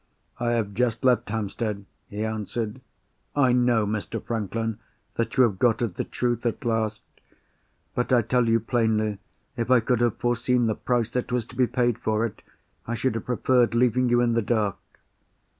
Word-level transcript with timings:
"I 0.39 0.53
have 0.53 0.73
just 0.73 1.05
left 1.05 1.29
Hampstead," 1.29 1.85
he 2.09 2.25
answered. 2.25 2.81
"I 3.35 3.51
know, 3.51 3.85
Mr. 3.85 4.19
Franklin, 4.19 4.79
that 5.13 5.37
you 5.37 5.43
have 5.43 5.59
got 5.59 5.83
at 5.83 5.93
the 5.93 6.03
truth 6.03 6.43
at 6.43 6.65
last. 6.65 7.03
But, 7.93 8.11
I 8.11 8.23
tell 8.23 8.49
you 8.49 8.59
plainly, 8.59 9.19
if 9.55 9.69
I 9.69 9.79
could 9.79 10.01
have 10.01 10.17
foreseen 10.17 10.65
the 10.65 10.73
price 10.73 11.11
that 11.11 11.31
was 11.31 11.45
to 11.45 11.55
be 11.55 11.67
paid 11.67 11.99
for 11.99 12.25
it, 12.25 12.41
I 12.87 12.95
should 12.95 13.13
have 13.13 13.25
preferred 13.25 13.75
leaving 13.75 14.09
you 14.09 14.21
in 14.21 14.33
the 14.33 14.41
dark." 14.41 14.77